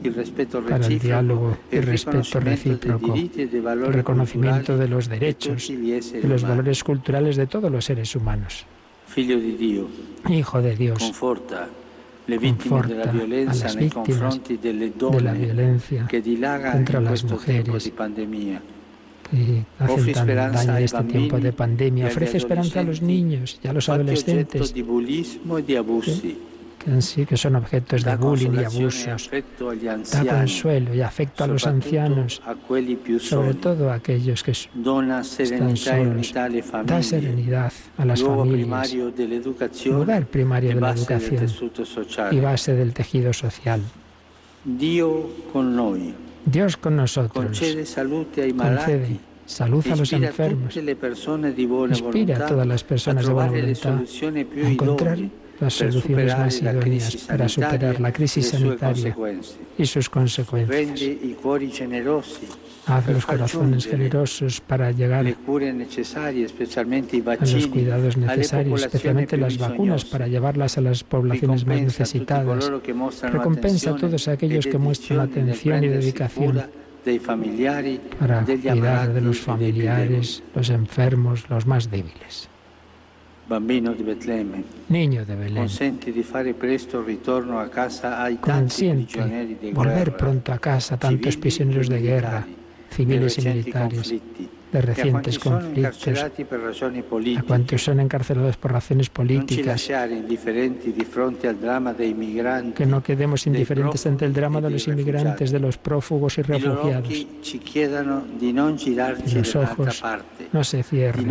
para 0.69 0.87
el 0.87 0.99
diálogo 0.99 1.57
y 1.71 1.81
respeto 1.81 2.41
recíproco, 2.41 3.15
el 3.15 3.93
reconocimiento 3.93 4.77
de 4.77 4.89
los 4.89 5.09
derechos 5.09 5.71
y 6.01 6.27
los 6.27 6.43
valores 6.43 6.83
culturales 6.85 7.37
de 7.37 7.47
todos 7.47 7.71
los 7.71 7.85
seres 7.85 8.15
humanos. 8.17 8.67
Hijo 10.29 10.63
de 10.63 10.77
Dios, 10.77 10.99
conforta 10.99 11.65
a 11.65 11.69
las 12.29 12.41
víctimas 12.41 12.89
de 14.49 15.21
la 15.21 15.33
violencia 15.33 16.09
contra 16.73 17.01
las 17.01 17.25
mujeres 17.25 17.93
que 19.31 19.65
hacen 19.79 20.13
tan 20.13 20.27
daño 20.53 20.77
en 20.77 20.85
este 20.85 21.03
tiempo 21.05 21.39
de 21.39 21.53
pandemia. 21.53 22.07
Ofrece 22.07 22.39
esperanza 22.39 22.81
a 22.81 22.85
los 22.85 23.03
niños 23.03 23.61
y 23.63 23.69
a 23.69 23.73
los 23.73 23.89
adolescentes 23.89 24.75
que, 26.87 26.93
han 26.93 27.03
si- 27.03 27.27
que 27.27 27.37
son 27.37 27.57
objetos 27.57 28.05
de 28.05 28.17
bullying 28.17 28.53
y 28.55 28.65
abusos. 28.65 29.31
Da 30.13 30.25
consuelo 30.39 30.95
y 30.95 31.01
afecto 31.01 31.43
a 31.45 31.47
los 31.49 31.67
ancianos, 31.67 32.41
sobre 33.19 33.55
todo 33.55 33.91
a 33.91 33.95
aquellos 33.95 34.43
que 34.45 34.53
están 34.53 35.77
solos. 35.77 36.33
Da 36.85 37.03
serenidad 37.03 37.73
a 37.99 38.05
las 38.05 38.23
familias, 38.23 38.95
lugar 39.87 40.27
primario 40.27 40.75
de 40.75 40.81
la 40.81 40.91
educación 40.93 41.51
y 42.31 42.41
base 42.41 42.75
del 42.75 42.93
tejido 42.95 43.33
social. 43.33 43.81
Dios 46.45 46.77
con 46.77 46.97
nosotros. 46.97 47.33
Concede 47.35 49.19
salud 49.47 49.85
a 49.91 49.97
los 49.97 50.13
enfermos, 50.13 50.77
inspira 50.77 52.37
a 52.37 52.47
todas 52.47 52.67
las 52.67 52.85
personas 52.85 53.27
de 53.27 53.33
buena 53.33 53.51
voluntad. 53.51 54.01
a 54.65 54.71
encontrar 54.71 55.19
las 55.61 55.75
soluciones 55.75 56.37
más 56.37 56.61
idóneas 56.61 57.17
para 57.29 57.49
superar 57.49 58.01
la 58.01 58.13
crisis 58.13 58.49
sanitaria 58.49 59.17
y 59.79 59.87
sus 59.87 60.09
consecuencias. 60.09 61.01
Haz 62.87 63.09
los 63.09 63.27
corazones 63.27 63.87
generosos 63.87 64.61
para 64.61 64.93
llegar 64.93 65.27
a 65.27 65.35
los 67.47 67.67
cuidados 67.67 68.17
necesarios, 68.17 68.83
especialmente 68.83 69.37
las 69.37 69.59
vacunas, 69.59 70.05
para 70.05 70.29
llevarlas 70.29 70.79
a 70.79 70.83
las 70.83 71.03
poblaciones 71.03 71.67
más 71.67 71.81
necesitadas. 71.81 72.71
Recompensa 73.23 73.91
a 73.91 73.97
todos 73.97 74.29
aquellos 74.29 74.67
e 74.67 74.71
que 74.71 74.79
muestran 74.79 75.21
atención 75.21 75.83
y 75.83 75.89
dedicación 75.89 76.63
para 78.19 78.45
cuidar 78.45 79.13
de 79.13 79.21
los 79.21 79.41
familiares, 79.41 80.43
los 80.55 80.71
enfermos, 80.71 81.51
los 81.51 81.67
más 81.67 81.91
débiles. 81.91 82.49
Niño 83.49 85.25
de 85.25 85.37
Belén, 85.37 85.55
consenti 85.55 86.11
di 86.11 86.23
fare 86.25 86.53
presto 86.53 86.99
il 86.99 87.07
ritorno 87.07 87.61
a 87.61 87.69
casa 87.69 88.19
ai 88.19 88.39
tanti 88.41 88.89
prigionieri 88.89 89.57
consiente 89.57 89.67
di 89.67 89.73
volver 89.73 90.15
pronto 90.15 90.51
a 90.51 90.59
casa 90.59 90.97
tantos 90.97 91.35
civili 91.35 91.39
prisioneros 91.39 91.87
e 91.87 91.95
de 91.95 92.01
guerra, 92.01 92.47
civiles 92.91 93.39
y 93.39 93.41
recenti 93.41 93.71
militares, 93.71 94.15
de 94.73 94.81
recientes 94.81 95.39
conflictos, 95.39 96.09
a 97.37 97.43
cuantos 97.43 97.83
son 97.83 98.01
encarcelados 98.01 98.57
por 98.57 98.73
razones 98.73 99.11
políticas, 99.11 99.89
que 102.75 102.87
no 102.87 103.03
quedemos 103.03 103.47
indiferentes 103.47 104.07
ante 104.07 104.25
el 104.25 104.33
drama 104.33 104.61
de 104.61 104.71
los 104.71 104.89
inmigrantes, 104.89 105.51
de 105.51 105.61
los 105.61 105.79
prófugos 105.79 106.39
y 106.39 106.43
refugiados. 106.43 107.11
Y 107.11 107.29
los 109.35 109.57
ojos 109.57 110.03
no 110.53 110.65
se 110.65 110.83
cierren, 110.83 111.25
que 111.25 111.31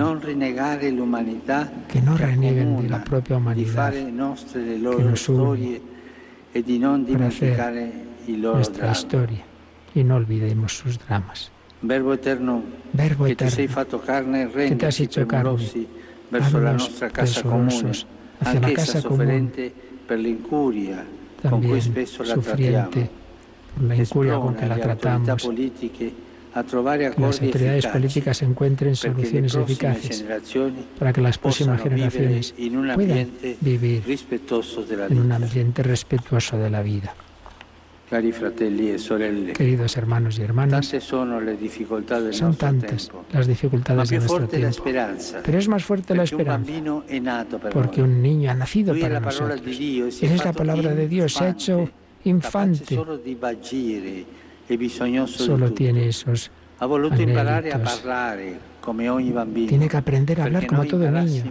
no 2.02 2.18
che 2.18 2.26
renieguen 2.26 2.82
de 2.82 2.90
la 2.90 3.04
propia 3.04 3.38
humanidad, 3.38 3.94
que 3.94 4.12
nos 4.12 5.30
une 5.30 5.80
e 6.54 6.62
para 7.12 7.28
hacer 7.28 7.94
nuestra 8.28 8.92
historia. 8.92 9.44
Y 9.94 10.04
no 10.04 10.16
olvidemos 10.16 10.78
sus 10.78 11.00
dramas. 11.00 11.52
Verbo 11.86 12.14
eterno 12.14 12.64
Verbo 12.92 13.26
che 13.26 13.36
ti 13.36 13.50
sei 13.50 13.66
eterno, 13.66 13.82
fatto 13.82 14.00
carne, 14.00 14.50
che 14.50 14.76
ti 14.76 14.86
has 14.86 15.00
hecho 15.00 15.26
carne, 15.26 15.58
verso 16.30 16.60
la 16.60 16.72
nostra 16.72 17.10
casa 17.10 17.42
comune, 17.42 17.66
presurosos 17.68 18.06
hacia 18.40 18.60
la 18.60 18.68
anch'essa 18.68 18.92
casa 18.94 19.08
común, 19.08 19.26
sofferente 19.26 19.74
per 20.06 20.20
l'incuria 20.20 21.06
con 21.42 21.62
cui 21.62 21.82
spesso 21.82 22.24
la 22.24 22.34
sufriente 22.34 22.90
trattiamo. 22.90 23.24
la 23.88 23.96
incuria 23.96 24.38
con 24.38 24.56
que 24.56 24.66
la 24.66 24.78
tratamos, 24.78 25.44
que 25.44 26.14
las 27.18 27.42
autoridades 27.42 27.88
políticas 27.88 28.42
encuentren 28.42 28.96
soluciones 28.96 29.56
eficaces 29.56 30.26
para 30.98 31.12
que 31.12 31.22
las 31.22 31.38
próximas 31.38 31.82
generaciones 31.82 32.54
puedan 32.96 33.30
vivir 33.60 34.04
en 35.10 35.20
un 35.20 35.32
ambiente 35.32 35.84
respetuoso 35.84 36.58
de 36.58 36.70
la 36.70 36.82
vida. 36.82 37.14
Queridos 38.08 39.98
hermanos 39.98 40.38
y 40.38 40.44
hermanas, 40.44 40.86
son 40.86 42.56
tantas 42.56 43.12
las 43.34 43.48
dificultades 43.48 44.10
de 44.10 44.20
nuestro 44.20 44.48
tiempo, 44.48 44.84
pero 45.44 45.58
es 45.58 45.68
más 45.68 45.84
fuerte 45.84 46.16
la 46.16 46.24
esperanza, 46.24 47.02
porque 47.72 48.04
un 48.04 48.22
niño 48.22 48.52
ha 48.52 48.54
nacido 48.54 48.94
para 49.00 49.20
nosotros. 49.20 49.60
E 49.66 50.26
Él 50.26 50.32
è 50.32 50.36
es 50.36 50.46
la 50.46 50.54
palabra 50.54 50.94
de 50.94 51.08
Dios, 51.08 51.34
se 51.34 51.44
ha 51.46 51.50
hecho 51.50 51.90
infante, 52.26 52.96
solo 55.26 55.68
e 55.68 55.72
tiene 55.72 56.08
esos, 56.08 56.52
Ha 56.78 56.86
voluto 56.86 57.22
imparare 57.22 57.72
a 57.72 57.76
anelitos. 57.76 58.00
parlare 58.02 58.60
come 58.82 59.10
ogni 59.10 59.32
bambino. 59.32 59.68
tiene 59.68 59.88
que 59.88 59.98
aprender 59.98 60.42
a 60.42 60.44
hablar 60.44 60.68
como 60.68 60.86
todo 60.86 61.10
niño, 61.10 61.44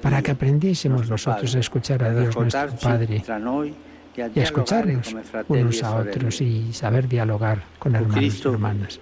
para 0.00 0.22
que 0.22 0.30
aprendiésemos 0.30 1.08
nosotros 1.08 1.54
a 1.54 1.58
escuchar 1.58 2.02
a 2.02 2.14
Dios 2.14 2.34
nuestro 2.34 2.74
Padre 2.80 3.16
e 3.16 3.93
y 4.16 4.20
a 4.20 4.42
escucharnos 4.42 5.14
unos 5.48 5.82
a 5.82 5.96
otros 5.96 6.40
y 6.40 6.72
saber 6.72 7.08
dialogar 7.08 7.62
con 7.78 7.94
Oh 7.94 7.98
hermanos 7.98 8.44
y 8.44 8.48
hermanas. 8.48 9.00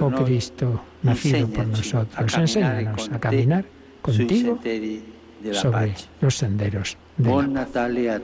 Oh 0.00 0.10
Cristo, 0.24 0.82
nacido 1.02 1.48
por 1.48 1.66
nosotros, 1.66 2.34
enséñanos 2.38 3.10
a 3.10 3.18
caminar 3.18 3.64
contigo 4.00 4.58
sobre 5.52 5.94
los 6.20 6.36
senderos 6.36 6.96
de 7.16 7.30
la. 7.30 8.22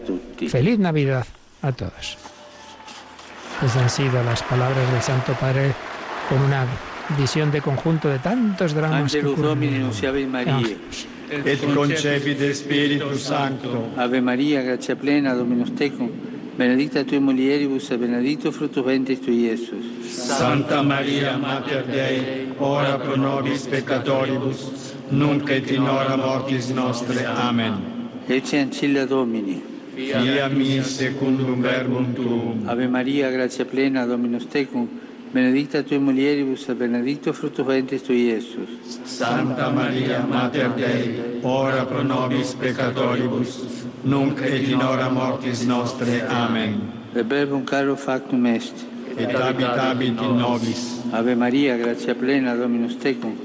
Feliz 0.48 0.78
Navidad 0.78 1.26
a 1.62 1.72
todos. 1.72 2.18
Esas 3.62 3.76
han 3.76 3.90
sido 3.90 4.22
las 4.22 4.42
palabras 4.44 4.92
del 4.92 5.02
Santo 5.02 5.32
Padre 5.32 5.72
con 6.28 6.40
una 6.42 6.64
visión 7.16 7.50
de 7.50 7.60
conjunto 7.60 8.08
de 8.08 8.18
tantos 8.18 8.74
dramas 8.74 9.12
que 9.12 9.18
Angelus 9.18 9.32
ocurren 9.32 9.48
Domini 9.50 9.74
en 9.74 9.80
el 9.80 9.82
nunciavi 9.86 10.24
mundo. 10.24 10.38
Maria. 10.38 10.76
Et 11.30 11.60
concepit 11.74 12.40
Spiritus 12.54 13.20
Sancto, 13.20 13.92
Ave 13.98 14.20
Maria, 14.20 14.62
grazia 14.62 14.96
plena, 14.96 15.34
Dominus 15.34 15.74
tecum, 15.74 16.08
benedicta 16.56 17.04
tui 17.04 17.18
mulieribus 17.18 17.90
e 17.90 17.98
benedictus 17.98 18.54
fructus 18.54 18.82
ventris 18.82 19.20
tui, 19.20 19.44
Iesus. 19.44 19.84
Santa 20.08 20.82
Maria, 20.82 21.36
Mater 21.36 21.84
Dei, 21.84 22.48
ora 22.58 22.98
pro 22.98 23.16
nobis 23.16 23.66
peccatoribus, 23.66 24.94
nunc 25.10 25.50
et 25.50 25.70
in 25.70 25.86
hora 25.86 26.16
mortis 26.16 26.70
nostre. 26.70 27.26
Amen. 27.26 27.74
Ecce 28.26 28.60
ancilla 28.60 29.04
Domini. 29.04 29.62
Via 29.94 30.48
mi 30.48 30.82
secundum 30.82 31.60
verbum 31.60 32.14
tuum. 32.14 32.62
Ave 32.66 32.86
Maria, 32.88 33.30
gratia 33.30 33.66
plena, 33.66 34.06
Dominus 34.06 34.46
tecum, 34.46 34.88
benedicta 35.32 35.82
tui 35.82 35.98
mulieribus 35.98 36.66
benedictus 36.74 37.36
fructus 37.36 37.66
ventris 37.66 38.02
tui, 38.02 38.26
Iesus. 38.28 38.68
Santa 39.04 39.70
Maria, 39.70 40.24
Mater 40.26 40.70
Dei, 40.70 41.40
ora 41.42 41.84
pro 41.84 42.02
nobis 42.02 42.54
peccatoribus, 42.54 43.86
nunc 44.02 44.40
et 44.40 44.68
in 44.68 44.80
hora 44.80 45.08
mortis 45.08 45.64
nostre. 45.64 46.26
Amen. 46.28 46.92
Verbum 47.12 47.64
caro 47.64 47.96
factum 47.96 48.46
est. 48.46 48.86
Et 49.16 49.28
habitabit 49.34 50.20
in 50.20 50.36
nobis. 50.38 51.00
Ave 51.12 51.34
Maria, 51.34 51.76
gratia 51.76 52.14
plena, 52.14 52.54
Dominus 52.54 52.96
tecum, 52.96 53.36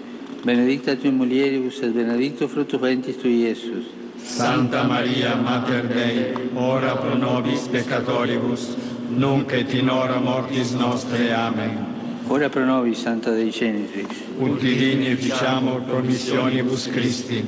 benedicta 0.43 0.95
tui 0.95 1.11
mulieribus 1.11 1.81
et 1.81 1.93
benedictus 1.93 2.51
fructus 2.51 2.79
ventris 2.79 3.17
tui, 3.17 3.43
Iesus. 3.43 3.85
Santa 4.23 4.83
Maria, 4.83 5.35
Mater 5.35 5.87
Dei, 5.87 6.33
ora 6.55 6.95
pro 6.95 7.15
nobis 7.15 7.67
peccatoribus, 7.67 8.92
nunc 9.17 9.51
et 9.51 9.74
in 9.74 9.89
hora 9.89 10.20
mortis 10.20 10.72
nostre. 10.72 11.34
Amen. 11.34 11.91
Ora 12.27 12.50
pro 12.50 12.63
nobis, 12.63 13.00
Santa 13.00 13.32
Dei 13.32 13.50
Genitrix. 13.51 14.08
Ut 14.39 14.60
divini 14.60 15.15
ficiamur 15.15 15.82
promissionibus 15.82 16.88
Christi. 16.88 17.43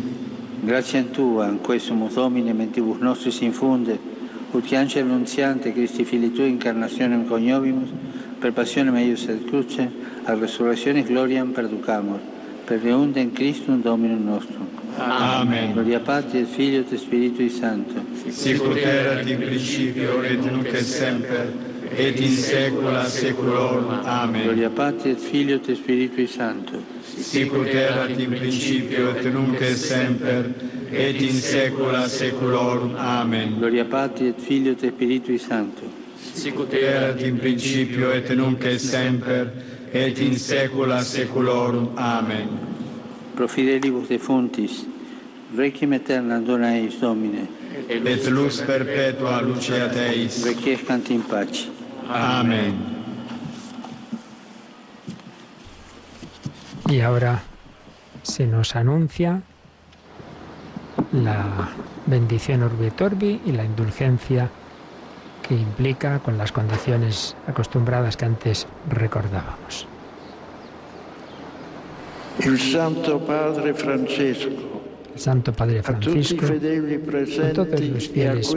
Grazie 0.62 1.00
a 1.00 1.04
Tua, 1.04 1.48
in 1.48 1.62
questo 1.62 1.94
Domine, 2.14 2.54
mentibus 2.54 3.00
nostris 3.00 3.40
infunde, 3.42 3.98
ut 4.52 4.66
che 4.66 4.76
angelo 4.76 5.12
annunziante 5.12 5.72
Christi 5.72 6.04
Fili 6.04 6.32
Tui 6.32 6.50
incarnationem 6.50 7.26
coniovimus, 7.26 7.90
per 8.40 8.52
passione 8.52 8.92
meius 8.92 9.28
et 9.28 9.46
cruce, 9.46 9.90
a 10.24 10.34
resurrectione 10.34 11.04
gloriam 11.04 11.52
perducamur, 11.52 12.20
per 12.66 12.82
reundem 12.82 13.32
Christum 13.32 13.82
Dominum 13.82 14.24
nostrum. 14.24 14.75
Amen. 14.98 15.74
Gloria 15.74 16.00
Patri 16.00 16.40
et 16.40 16.46
Filio 16.46 16.82
et 16.82 16.98
Spiritui 16.98 17.50
Sancto. 17.50 18.02
Sicut 18.30 18.78
erat 18.78 19.28
in 19.28 19.38
principio 19.38 20.22
et 20.24 20.40
nunc 20.40 20.68
et 20.68 20.84
semper, 20.84 21.48
et 21.98 22.20
in 22.20 22.38
saecula 22.38 23.06
saeculorum. 23.06 23.90
Amen. 24.06 24.44
Gloria 24.44 24.70
Patri 24.70 25.12
et 25.12 25.20
Filio 25.20 25.58
et 25.58 25.76
Spiritui 25.76 26.28
Sancto. 26.28 26.82
Sicut 27.04 27.68
erat 27.68 28.10
in 28.18 28.30
principio 28.30 29.12
et 29.16 29.26
nunc 29.34 29.62
et 29.62 29.76
semper, 29.76 30.54
et 30.92 31.22
in 31.22 31.42
saecula 31.42 32.08
saeculorum. 32.08 32.96
Amen. 32.98 33.58
Gloria 33.58 33.86
Patri 33.86 34.28
et 34.28 34.40
Filio 34.40 34.72
et 34.72 34.92
Spiritui 34.92 35.38
Sancto. 35.38 35.92
Sicut 36.34 36.74
erat 36.74 37.22
in 37.22 37.38
principio 37.38 38.12
et 38.12 38.30
nunc 38.36 38.64
et 38.66 38.80
semper, 38.80 39.52
et 39.94 40.20
in 40.20 40.38
saecula 40.38 41.02
saeculorum. 41.04 41.92
Amen. 41.98 42.75
Pro 43.36 43.48
fidelibus 43.48 44.08
defuntis, 44.10 44.86
requiem 45.58 45.92
aeternam 45.94 46.46
dona 46.46 46.74
eis 46.78 47.00
Domine, 47.02 47.48
Et 47.90 48.30
lux 48.32 48.62
perpetua 48.62 49.42
luceat 49.42 49.96
eis. 49.98 50.44
requiescant 50.46 51.10
in 51.12 51.22
pace. 51.22 51.68
Amen. 52.10 52.74
Y 56.90 57.02
ahora 57.02 57.42
se 58.24 58.46
nos 58.48 58.76
anuncia 58.76 59.42
la 61.12 61.70
bendición 62.06 62.64
Urbi 62.64 62.86
et 62.88 63.02
Orbi 63.02 63.42
y 63.46 63.52
la 63.52 63.64
indulgencia 63.66 64.50
que 65.48 65.56
implica 65.56 66.20
con 66.20 66.38
las 66.38 66.52
condiciones 66.52 67.36
acostumbradas 67.48 68.18
que 68.18 68.26
antes 68.26 68.68
recordábamos. 68.90 69.88
Il 72.40 72.60
Santo 72.60 73.20
Padre 73.20 73.74
Francesco, 73.74 74.52
El 75.14 75.20
Santo 75.20 75.54
Padre 75.54 75.82
Francisco, 75.82 76.46
a 76.46 77.54
todos 77.54 77.82
los 77.82 78.10
fieles 78.10 78.54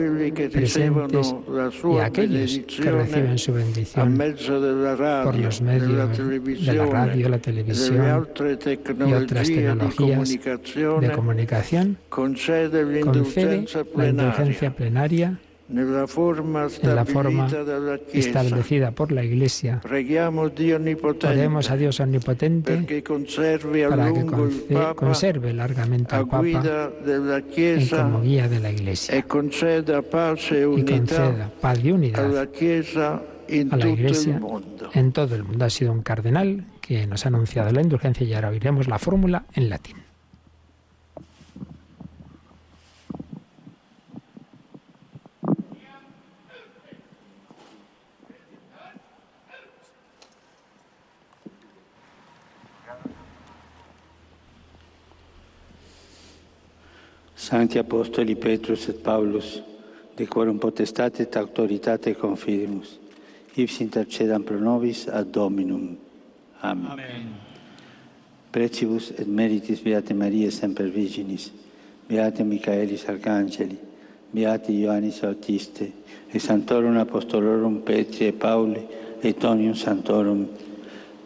presentes 0.51 1.35
y 1.83 1.97
a 1.97 2.05
aquellos 2.05 2.59
que 2.67 2.91
reciben 2.91 3.37
su 3.37 3.53
bendición 3.53 4.17
por 4.17 5.35
los 5.37 5.61
medios 5.61 6.17
de 6.17 6.73
la 6.73 6.85
radio, 6.85 7.29
la 7.29 7.39
televisión 7.39 8.27
y 9.05 9.13
otras 9.13 9.47
tecnologías 9.47 10.29
de 10.29 11.11
comunicación, 11.11 11.97
concede 12.09 12.83
la 12.83 12.99
indulgencia 12.99 13.85
plenaria 14.75 15.39
en 15.69 15.95
la 15.95 16.07
forma 16.07 17.47
establecida 18.13 18.91
por 18.91 19.11
la 19.11 19.23
Iglesia. 19.23 19.81
Oremos 21.23 21.69
a 21.69 21.77
Dios 21.77 21.99
Omnipotente 21.99 22.73
para 22.73 22.85
que 22.85 23.03
conserve 24.95 25.53
largamente 25.53 26.15
al 26.15 26.27
Papa 26.27 26.91
Chiesa 27.53 28.03
como 28.03 28.21
guía 28.21 28.47
de 28.47 28.59
la 28.59 28.71
Iglesia 28.71 29.15
e 29.15 29.23
conceda 29.23 30.01
pace 30.01 30.63
e 30.63 30.79
y 30.79 30.83
conceda 30.83 31.51
paz 31.61 31.79
y 31.83 31.91
unidad 31.91 32.25
a 32.25 33.77
la 33.77 33.89
Iglesia 33.89 34.41
en 34.93 35.11
todo 35.11 35.35
el 35.35 35.43
mundo. 35.43 35.65
Ha 35.65 35.69
sido 35.69 35.91
un 35.91 36.01
cardenal 36.01 36.65
que 36.81 37.05
nos 37.07 37.25
ha 37.25 37.29
anunciado 37.29 37.71
la 37.71 37.81
indulgencia 37.81 38.25
y 38.25 38.33
ahora 38.33 38.49
oiremos 38.49 38.87
la 38.87 38.97
fórmula 38.97 39.45
en 39.53 39.69
latín. 39.69 40.08
Sancti 57.49 57.79
Apostoli 57.79 58.35
Petrus 58.35 58.89
et 58.89 59.01
Paulus, 59.01 59.63
de 60.15 60.25
quorum 60.25 60.59
potestate 60.59 61.21
et 61.21 61.37
autoritate 61.37 62.13
confidimus, 62.13 62.99
ips 63.57 63.79
intercedam 63.81 64.43
pro 64.43 64.59
nobis 64.59 65.07
ad 65.07 65.31
Dominum. 65.33 65.97
Amen. 66.61 66.91
Amen. 66.91 67.33
Precibus 68.51 69.09
et 69.17 69.25
meritis 69.25 69.81
Beate 69.81 70.13
Maria 70.13 70.51
Semper 70.51 70.91
Virginis, 70.93 71.51
Beate 72.07 72.43
Michaelis 72.43 73.07
Arcangeli, 73.09 73.79
Beate 74.31 74.69
Ioannis 74.69 75.23
Autiste, 75.23 75.89
et 76.31 76.39
Santorum 76.39 76.97
Apostolorum 76.97 77.81
Petri 77.81 78.25
et 78.25 78.31
Pauli, 78.37 78.85
et 79.23 79.43
Onium 79.43 79.73
Santorum, 79.73 80.45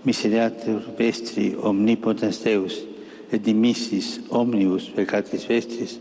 miseriatur 0.06 0.88
vestri 0.98 1.54
omnipotens 1.60 2.40
Deus, 2.46 2.93
et 3.32 3.42
dimissis 3.42 4.20
omnibus 4.30 4.90
peccatis 4.94 5.48
vestris, 5.50 6.00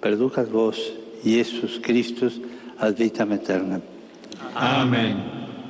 perducat 0.00 0.50
vos, 0.50 0.78
Iesus 1.24 1.78
Christus, 1.80 2.40
ad 2.78 2.98
vitam 2.98 3.32
aeternam. 3.32 3.82
Amen. 4.54 5.16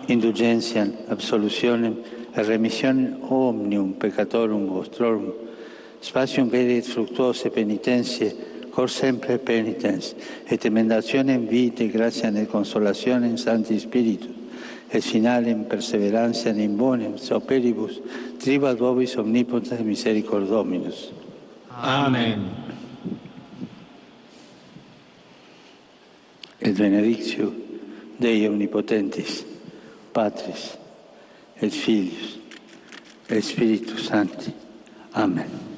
Indulgentiam, 0.09 0.91
absolutionem, 1.09 1.95
et 2.35 2.47
remissionem 2.49 3.23
omnium 3.31 3.95
peccatorum 3.95 4.67
vostrorum, 4.67 5.31
spatium 6.03 6.51
veri 6.51 6.81
et 6.83 6.89
fructuose 6.91 7.51
penitentiae, 7.55 8.33
cor 8.75 8.91
sempre 8.91 9.39
penitens, 9.39 10.15
et 10.51 10.67
emendationem 10.67 11.47
vitae 11.47 11.87
gratiam 11.89 12.37
et 12.37 12.51
consolationem 12.51 13.37
Sancti 13.39 13.79
Spiritus, 13.79 14.44
et 14.95 15.03
finalem 15.03 15.65
perseverantiam 15.67 16.59
in 16.63 16.77
bonem 16.79 17.17
operibus 17.35 17.99
tribas 18.39 18.79
vobis 18.79 19.17
omnipotens 19.19 19.83
misericord 19.83 20.49
Dominus. 20.49 21.11
Amen. 21.83 22.49
Et 26.61 26.73
benedictio 26.73 27.53
Dei 28.19 28.47
omnipotentis, 28.49 29.45
Patris, 30.13 30.79
et 31.61 31.71
Filius, 31.71 32.39
et 33.29 33.43
Spiritus 33.43 34.07
Sancti. 34.07 34.55
Amen. 35.15 35.74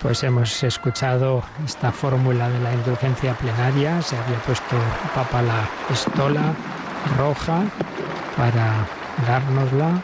Pues 0.00 0.22
hemos 0.22 0.62
escuchado 0.62 1.42
esta 1.64 1.90
fórmula 1.90 2.48
de 2.48 2.60
la 2.60 2.72
indulgencia 2.72 3.34
plenaria. 3.34 4.00
Se 4.00 4.16
había 4.16 4.38
puesto 4.38 4.76
Papa 5.12 5.42
la 5.42 5.68
estola 5.90 6.54
roja 7.16 7.64
para 8.36 8.86
dárnosla. 9.26 10.00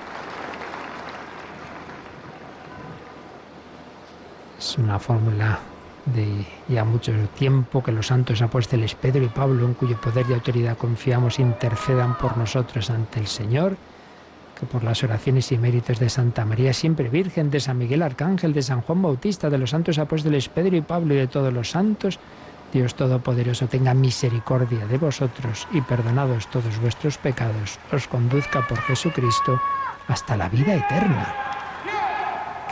Es 4.59 4.78
una 4.78 4.98
fórmula 4.98 5.61
de 6.07 6.44
ya 6.68 6.85
mucho 6.85 7.12
tiempo 7.38 7.83
que 7.83 7.92
los 7.92 8.09
santos 8.09 8.42
apóstoles 8.42 8.96
Pedro 8.96 9.22
y 9.22 9.28
Pablo, 9.28 9.64
en 9.64 9.74
cuyo 9.74 10.00
poder 10.00 10.26
y 10.28 10.35
autoridad 10.35 10.76
confiamos, 10.76 11.38
intercedan 11.38 12.18
por 12.18 12.37
nosotros 12.37 12.90
ante 12.90 13.20
el 13.20 13.28
Señor, 13.28 13.76
por 14.64 14.85
las 14.85 15.03
oraciones 15.03 15.50
y 15.53 15.59
méritos 15.59 15.98
de 15.98 16.09
Santa 16.09 16.44
María 16.44 16.72
siempre 16.72 17.09
Virgen, 17.09 17.50
de 17.50 17.61
San 17.61 17.79
Miguel 17.79 18.03
Arcángel, 18.03 18.53
de 18.53 18.62
San 18.62 18.81
Juan 18.81 19.03
Bautista, 19.03 19.50
de 19.50 19.59
los 19.59 19.70
santos 19.70 19.98
apóstoles 19.98 20.48
Pedro 20.48 20.77
y 20.77 20.81
Pablo 20.81 21.14
y 21.14 21.18
de 21.18 21.27
todos 21.27 21.53
los 21.53 21.70
santos, 21.70 22.18
Dios 22.72 22.96
Todopoderoso 22.96 23.68
tenga 23.68 23.94
misericordia 23.94 24.85
de 24.87 24.98
vosotros 24.98 25.68
y 25.72 25.81
perdonados 25.81 26.48
todos 26.48 26.79
vuestros 26.81 27.18
pecados, 27.18 27.79
os 27.92 28.09
conduzca 28.09 28.66
por 28.66 28.81
Jesucristo 28.81 29.61
hasta 30.09 30.37
la 30.37 30.48
vida 30.48 30.74
eterna. 30.74 31.35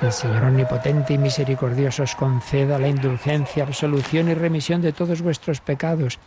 Que 0.01 0.07
el 0.07 0.13
Señor 0.13 0.43
Omnipotente 0.43 1.15
y 1.15 1.19
Misericordioso 1.19 2.03
os 2.03 2.17
conceda 2.17 2.81
la 2.81 2.89
indulgencia, 2.89 3.63
absolución 3.63 4.29
y 4.29 4.35
remisión 4.35 4.83
de 4.83 4.93
todos 4.93 5.23
vuestros 5.23 5.61
pecados, 5.61 6.19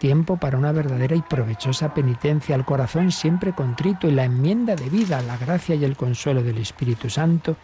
tiempo 0.00 0.36
para 0.38 0.58
una 0.58 0.72
verdadera 0.72 1.14
y 1.14 1.22
provechosa 1.22 1.94
penitencia 1.94 2.56
al 2.56 2.64
corazón 2.64 3.12
siempre 3.12 3.52
contrito 3.52 4.08
y 4.08 4.12
la 4.12 4.24
enmienda 4.24 4.74
de 4.74 4.88
vida, 4.88 5.22
la 5.22 5.36
gracia 5.36 5.76
y 5.76 5.84
el 5.84 5.96
consuelo 5.96 6.42
del 6.42 6.58
Espíritu 6.58 7.08
Santo 7.08 7.56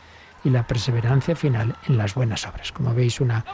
y 0.44 0.51
la 0.51 0.66
perseverancia 0.66 1.35
final 1.35 1.75
en 1.88 1.99
las 1.99 2.14
buenas 2.14 2.46
obras. 2.46 2.70
Como 2.70 2.94
veis, 2.94 3.20
una 3.20 3.44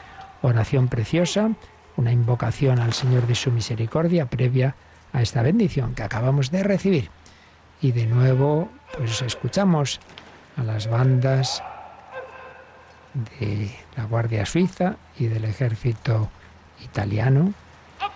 oración 0.42 0.88
preciosa 0.88 1.52
una 1.96 2.12
invocación 2.12 2.78
al 2.78 2.92
Señor 2.92 3.26
de 3.26 3.34
su 3.34 3.50
misericordia 3.50 4.26
previa 4.26 4.74
a 5.12 5.22
esta 5.22 5.42
bendición 5.42 5.94
que 5.94 6.02
acabamos 6.02 6.50
de 6.50 6.62
recibir. 6.62 7.10
Y 7.80 7.92
de 7.92 8.06
nuevo, 8.06 8.70
pues 8.96 9.22
escuchamos 9.22 10.00
a 10.56 10.62
las 10.62 10.88
bandas 10.88 11.62
de 13.38 13.70
la 13.96 14.04
Guardia 14.04 14.46
Suiza 14.46 14.96
y 15.18 15.26
del 15.26 15.44
ejército 15.44 16.30
italiano 16.82 17.52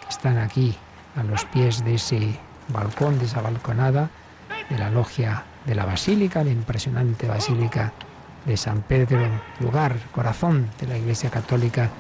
están 0.09 0.39
aquí 0.39 0.77
a 1.17 1.23
los 1.23 1.45
pies 1.47 1.85
de 1.85 1.95
ese 1.95 2.39
balcón, 2.69 3.19
de 3.19 3.27
esa 3.27 3.41
balconada 3.41 4.11
de 4.69 4.79
la 4.79 4.91
logia 4.91 5.45
de 5.65 5.75
la 5.75 5.85
Basílica, 5.85 6.45
la 6.45 6.51
impresionante 6.51 7.29
Basílica 7.29 7.93
de 8.45 8.57
San 8.57 8.83
Pedro, 8.83 9.29
lugar, 9.61 9.97
corazón 10.13 10.69
de 10.81 10.87
la 10.87 10.99
Iglesia 10.99 11.31
Católica 11.31 11.91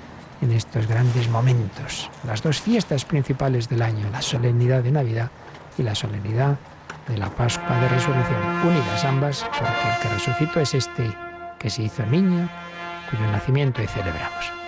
en 0.40 0.52
estos 0.52 0.86
grandes 0.86 1.28
momentos, 1.28 2.10
las 2.26 2.42
dos 2.42 2.60
fiestas 2.60 3.04
principales 3.04 3.68
del 3.68 3.82
año, 3.82 4.08
la 4.10 4.22
solemnidad 4.22 4.82
de 4.82 4.92
Navidad 4.92 5.30
y 5.78 5.82
la 5.82 5.94
solemnidad 5.94 6.56
de 7.08 7.16
la 7.16 7.30
Pascua 7.30 7.80
de 7.80 7.88
Resurrección, 7.88 8.40
unidas 8.66 9.04
ambas 9.04 9.44
porque 9.58 9.88
el 9.88 9.98
que 10.02 10.08
resucitó 10.08 10.60
es 10.60 10.74
este 10.74 11.10
que 11.58 11.70
se 11.70 11.82
hizo 11.82 12.04
niño, 12.06 12.48
cuyo 13.10 13.26
nacimiento 13.30 13.80
hoy 13.80 13.88
celebramos. 13.88 14.65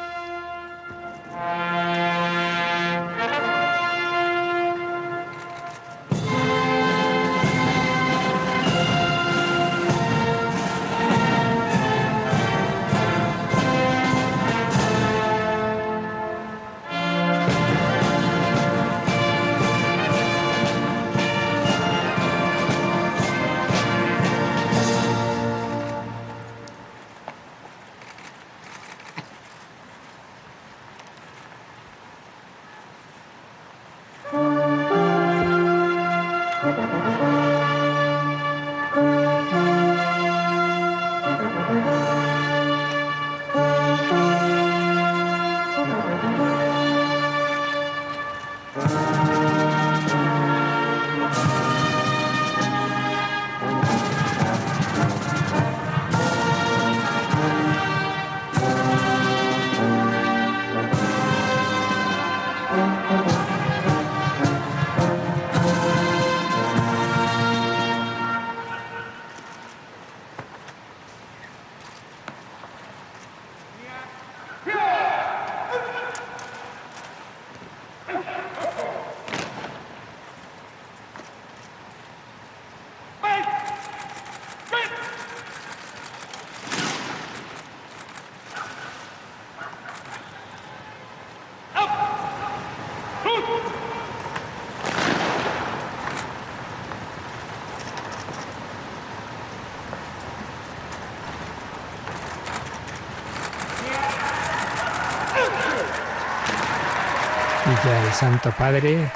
El 107.88 108.12
Santo 108.12 108.50
Padre 108.52 109.10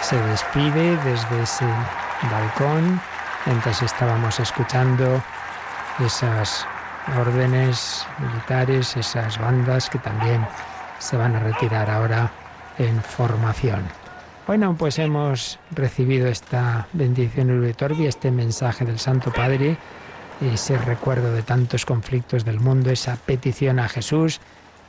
se 0.00 0.16
despide 0.16 0.96
desde 0.98 1.42
ese 1.42 1.66
balcón 2.30 3.00
mientras 3.46 3.82
estábamos 3.82 4.38
escuchando 4.38 5.22
esas 6.04 6.66
órdenes 7.18 8.06
militares, 8.18 8.96
esas 8.96 9.38
bandas 9.38 9.88
que 9.88 9.98
también 9.98 10.46
se 10.98 11.16
van 11.16 11.36
a 11.36 11.40
retirar 11.40 11.90
ahora 11.90 12.30
en 12.78 13.02
formación. 13.02 13.82
Bueno, 14.46 14.76
pues 14.78 14.98
hemos 14.98 15.58
recibido 15.70 16.28
esta 16.28 16.86
bendición 16.92 17.72
Torbi, 17.76 18.06
este 18.06 18.30
mensaje 18.30 18.84
del 18.84 18.98
Santo 18.98 19.32
Padre, 19.32 19.78
ese 20.40 20.76
recuerdo 20.76 21.32
de 21.32 21.42
tantos 21.42 21.86
conflictos 21.86 22.44
del 22.44 22.60
mundo, 22.60 22.90
esa 22.90 23.16
petición 23.16 23.78
a 23.78 23.88
Jesús 23.88 24.40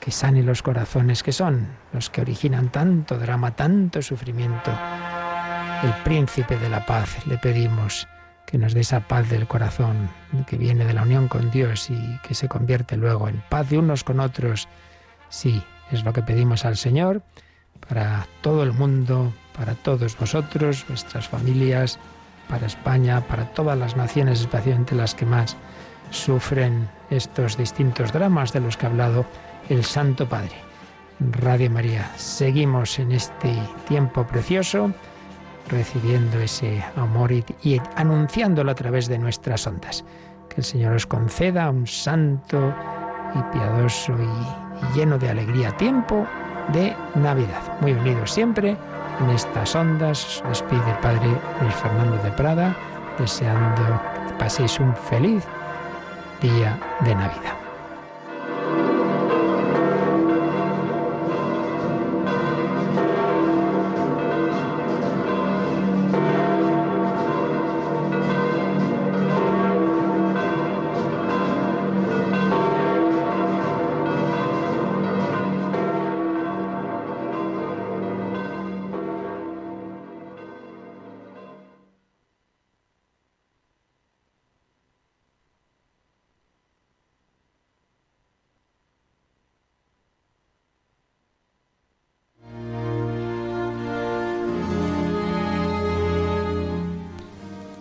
que 0.01 0.11
sane 0.11 0.43
los 0.43 0.61
corazones 0.61 1.23
que 1.23 1.31
son 1.31 1.67
los 1.93 2.09
que 2.09 2.21
originan 2.21 2.69
tanto 2.69 3.17
drama, 3.17 3.55
tanto 3.55 4.01
sufrimiento. 4.01 4.71
El 5.83 5.93
príncipe 6.03 6.57
de 6.57 6.69
la 6.69 6.85
paz 6.85 7.25
le 7.25 7.37
pedimos 7.37 8.07
que 8.45 8.57
nos 8.57 8.73
dé 8.73 8.81
esa 8.81 9.07
paz 9.07 9.29
del 9.29 9.47
corazón 9.47 10.09
que 10.47 10.57
viene 10.57 10.85
de 10.85 10.93
la 10.93 11.03
unión 11.03 11.27
con 11.27 11.49
Dios 11.49 11.89
y 11.89 12.19
que 12.27 12.35
se 12.35 12.49
convierte 12.49 12.97
luego 12.97 13.29
en 13.29 13.41
paz 13.49 13.69
de 13.69 13.77
unos 13.77 14.03
con 14.03 14.19
otros. 14.19 14.67
Sí, 15.29 15.63
es 15.91 16.03
lo 16.03 16.11
que 16.11 16.21
pedimos 16.21 16.65
al 16.65 16.75
Señor 16.75 17.23
para 17.87 18.27
todo 18.41 18.63
el 18.63 18.73
mundo, 18.73 19.33
para 19.57 19.75
todos 19.75 20.17
vosotros, 20.17 20.85
vuestras 20.87 21.27
familias, 21.27 21.99
para 22.49 22.67
España, 22.67 23.21
para 23.21 23.45
todas 23.53 23.77
las 23.77 23.95
naciones, 23.95 24.41
especialmente 24.41 24.95
las 24.95 25.15
que 25.15 25.25
más 25.25 25.55
sufren 26.11 26.87
estos 27.09 27.57
distintos 27.57 28.11
dramas 28.11 28.53
de 28.53 28.61
los 28.61 28.77
que 28.77 28.85
ha 28.85 28.89
hablado 28.89 29.25
el 29.69 29.83
Santo 29.83 30.27
Padre. 30.27 30.55
Radio 31.19 31.71
María, 31.71 32.11
seguimos 32.17 32.99
en 32.99 33.13
este 33.13 33.53
tiempo 33.87 34.25
precioso 34.27 34.91
recibiendo 35.69 36.39
ese 36.39 36.83
amor 36.95 37.31
y, 37.31 37.81
anunciándolo 37.95 38.71
a 38.71 38.75
través 38.75 39.07
de 39.07 39.17
nuestras 39.17 39.65
ondas. 39.65 40.03
Que 40.49 40.57
el 40.57 40.63
Señor 40.63 40.93
os 40.93 41.05
conceda 41.05 41.69
un 41.69 41.87
santo 41.87 42.73
y 43.33 43.53
piadoso 43.53 44.13
y, 44.13 44.97
lleno 44.97 45.17
de 45.17 45.29
alegría 45.29 45.75
tiempo 45.77 46.27
de 46.73 46.95
Navidad. 47.15 47.61
Muy 47.81 47.93
unidos 47.93 48.31
siempre 48.31 48.77
en 49.19 49.29
estas 49.29 49.75
ondas. 49.75 50.43
Despide 50.47 50.89
el 50.89 50.97
Padre 50.99 51.27
Luis 51.61 51.75
Fernando 51.75 52.17
de 52.23 52.31
Prada, 52.31 52.75
deseando 53.17 54.01
que 54.27 54.33
paséis 54.35 54.79
un 54.79 54.95
feliz 54.95 55.43
día 56.41 56.77
de 57.01 57.15
Navidad. 57.15 57.54